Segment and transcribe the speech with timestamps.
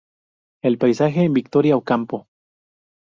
[0.63, 2.25] El paisaje en Victoria Ocampo".